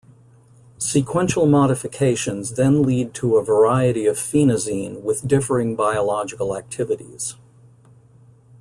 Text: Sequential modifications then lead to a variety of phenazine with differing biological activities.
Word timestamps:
Sequential 0.79 1.45
modifications 1.45 2.55
then 2.55 2.81
lead 2.81 3.13
to 3.13 3.37
a 3.37 3.43
variety 3.43 4.07
of 4.07 4.15
phenazine 4.17 5.01
with 5.03 5.27
differing 5.27 5.75
biological 5.75 6.57
activities. 6.57 7.35